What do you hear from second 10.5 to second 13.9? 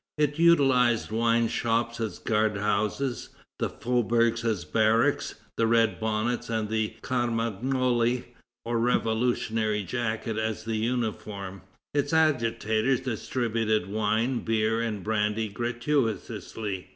a uniform. Its agitators distributed